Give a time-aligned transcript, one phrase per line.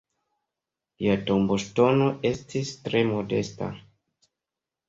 [1.03, 3.69] Lia tomboŝtono estis tre modesta.